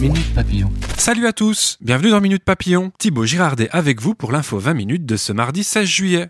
Minute 0.00 0.34
Papillon. 0.34 0.70
Salut 0.98 1.26
à 1.26 1.32
tous, 1.32 1.78
bienvenue 1.80 2.10
dans 2.10 2.20
Minute 2.20 2.44
Papillon. 2.44 2.92
Thibaut 2.98 3.24
Girardet 3.24 3.70
avec 3.70 4.02
vous 4.02 4.14
pour 4.14 4.30
l'info 4.30 4.58
20 4.58 4.74
minutes 4.74 5.06
de 5.06 5.16
ce 5.16 5.32
mardi 5.32 5.64
16 5.64 5.88
juillet. 5.88 6.28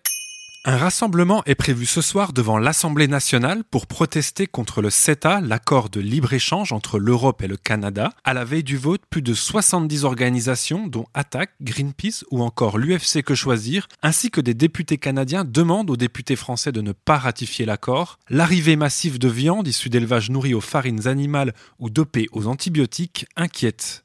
Un 0.68 0.78
rassemblement 0.78 1.44
est 1.46 1.54
prévu 1.54 1.86
ce 1.86 2.00
soir 2.00 2.32
devant 2.32 2.58
l'Assemblée 2.58 3.06
nationale 3.06 3.62
pour 3.62 3.86
protester 3.86 4.48
contre 4.48 4.82
le 4.82 4.90
CETA, 4.90 5.40
l'accord 5.40 5.90
de 5.90 6.00
libre-échange 6.00 6.72
entre 6.72 6.98
l'Europe 6.98 7.40
et 7.40 7.46
le 7.46 7.56
Canada. 7.56 8.12
À 8.24 8.34
la 8.34 8.44
veille 8.44 8.64
du 8.64 8.76
vote, 8.76 9.02
plus 9.08 9.22
de 9.22 9.32
70 9.32 10.02
organisations, 10.02 10.88
dont 10.88 11.06
Attac, 11.14 11.50
Greenpeace 11.62 12.24
ou 12.32 12.42
encore 12.42 12.78
l'UFC 12.78 13.22
Que 13.22 13.36
Choisir, 13.36 13.86
ainsi 14.02 14.32
que 14.32 14.40
des 14.40 14.54
députés 14.54 14.98
canadiens 14.98 15.44
demandent 15.44 15.88
aux 15.88 15.96
députés 15.96 16.34
français 16.34 16.72
de 16.72 16.80
ne 16.80 16.90
pas 16.90 17.16
ratifier 17.16 17.64
l'accord. 17.64 18.18
L'arrivée 18.28 18.74
massive 18.74 19.20
de 19.20 19.28
viande 19.28 19.68
issue 19.68 19.88
d'élevages 19.88 20.30
nourris 20.30 20.54
aux 20.54 20.60
farines 20.60 21.06
animales 21.06 21.54
ou 21.78 21.90
dopées 21.90 22.26
aux 22.32 22.48
antibiotiques 22.48 23.26
inquiète. 23.36 24.04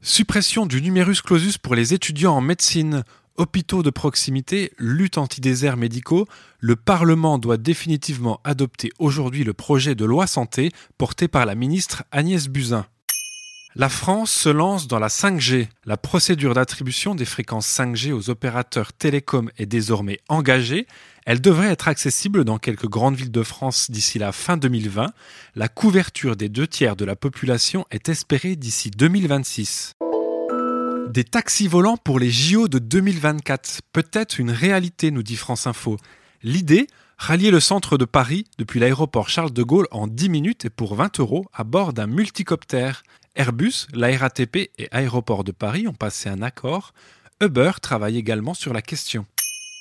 Suppression 0.00 0.64
du 0.64 0.80
numerus 0.80 1.20
clausus 1.20 1.58
pour 1.58 1.74
les 1.74 1.92
étudiants 1.92 2.36
en 2.36 2.40
médecine 2.40 3.04
hôpitaux 3.38 3.82
de 3.82 3.90
proximité, 3.90 4.72
lutte 4.78 5.16
anti-déserts 5.16 5.76
médicaux, 5.76 6.26
le 6.58 6.76
Parlement 6.76 7.38
doit 7.38 7.56
définitivement 7.56 8.40
adopter 8.44 8.90
aujourd'hui 8.98 9.44
le 9.44 9.54
projet 9.54 9.94
de 9.94 10.04
loi 10.04 10.26
santé 10.26 10.70
porté 10.98 11.28
par 11.28 11.46
la 11.46 11.54
ministre 11.54 12.04
Agnès 12.10 12.48
Buzyn. 12.48 12.84
La 13.74 13.88
France 13.88 14.32
se 14.32 14.48
lance 14.48 14.88
dans 14.88 14.98
la 14.98 15.06
5G. 15.06 15.68
La 15.84 15.96
procédure 15.96 16.54
d'attribution 16.54 17.14
des 17.14 17.24
fréquences 17.24 17.68
5G 17.68 18.12
aux 18.12 18.28
opérateurs 18.28 18.92
télécoms 18.92 19.50
est 19.56 19.66
désormais 19.66 20.18
engagée. 20.28 20.86
Elle 21.26 21.40
devrait 21.40 21.68
être 21.68 21.86
accessible 21.86 22.44
dans 22.44 22.58
quelques 22.58 22.88
grandes 22.88 23.14
villes 23.14 23.30
de 23.30 23.42
France 23.44 23.90
d'ici 23.90 24.18
la 24.18 24.32
fin 24.32 24.56
2020. 24.56 25.12
La 25.54 25.68
couverture 25.68 26.34
des 26.34 26.48
deux 26.48 26.66
tiers 26.66 26.96
de 26.96 27.04
la 27.04 27.14
population 27.14 27.86
est 27.92 28.08
espérée 28.08 28.56
d'ici 28.56 28.90
2026. 28.90 29.94
Des 31.18 31.24
taxis 31.24 31.66
volants 31.66 31.96
pour 31.96 32.20
les 32.20 32.30
JO 32.30 32.68
de 32.68 32.78
2024. 32.78 33.80
Peut-être 33.92 34.38
une 34.38 34.52
réalité, 34.52 35.10
nous 35.10 35.24
dit 35.24 35.34
France 35.34 35.66
Info. 35.66 35.96
L'idée 36.44 36.86
Rallier 37.16 37.50
le 37.50 37.58
centre 37.58 37.98
de 37.98 38.04
Paris 38.04 38.44
depuis 38.56 38.78
l'aéroport 38.78 39.28
Charles 39.28 39.52
de 39.52 39.64
Gaulle 39.64 39.88
en 39.90 40.06
10 40.06 40.28
minutes 40.28 40.66
et 40.66 40.70
pour 40.70 40.94
20 40.94 41.18
euros 41.18 41.44
à 41.52 41.64
bord 41.64 41.92
d'un 41.92 42.06
multicoptère. 42.06 43.02
Airbus, 43.34 43.88
la 43.92 44.16
RATP 44.16 44.70
et 44.78 44.86
Aéroport 44.92 45.42
de 45.42 45.50
Paris 45.50 45.88
ont 45.88 45.92
passé 45.92 46.28
un 46.28 46.40
accord. 46.40 46.94
Uber 47.40 47.72
travaille 47.82 48.16
également 48.16 48.54
sur 48.54 48.72
la 48.72 48.80
question. 48.80 49.26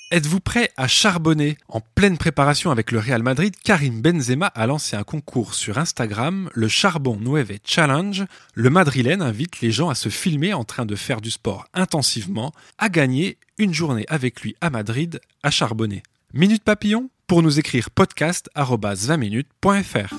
Êtes-vous 0.09 0.39
prêt 0.39 0.71
à 0.77 0.87
charbonner 0.87 1.57
En 1.67 1.81
pleine 1.81 2.17
préparation 2.17 2.71
avec 2.71 2.93
le 2.93 2.99
Real 2.99 3.21
Madrid, 3.23 3.53
Karim 3.61 4.01
Benzema 4.01 4.47
a 4.47 4.65
lancé 4.65 4.95
un 4.95 5.03
concours 5.03 5.53
sur 5.53 5.77
Instagram, 5.77 6.49
le 6.53 6.69
Charbon 6.69 7.17
Nueve 7.19 7.59
Challenge. 7.65 8.23
Le 8.53 8.69
Madrilène 8.69 9.21
invite 9.21 9.59
les 9.59 9.69
gens 9.69 9.89
à 9.89 9.95
se 9.95 10.07
filmer 10.07 10.53
en 10.53 10.63
train 10.63 10.85
de 10.85 10.95
faire 10.95 11.19
du 11.19 11.29
sport 11.29 11.65
intensivement, 11.73 12.53
à 12.77 12.87
gagner 12.87 13.37
une 13.57 13.73
journée 13.73 14.05
avec 14.07 14.39
lui 14.39 14.55
à 14.61 14.69
Madrid 14.69 15.19
à 15.43 15.51
charbonner. 15.51 16.03
Minute 16.33 16.63
Papillon? 16.63 17.09
Pour 17.27 17.43
nous 17.43 17.59
écrire 17.59 17.89
podcast 17.89 18.49
20minutes.fr. 18.55 20.13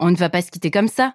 On 0.00 0.10
ne 0.10 0.16
va 0.16 0.28
pas 0.28 0.42
se 0.42 0.50
quitter 0.50 0.72
comme 0.72 0.88
ça. 0.88 1.14